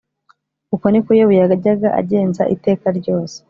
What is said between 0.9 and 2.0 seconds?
ko yobu yajyaga